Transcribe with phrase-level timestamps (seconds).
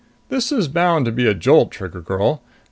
[0.29, 2.41] This is bound to be a jolt, Trigger girl.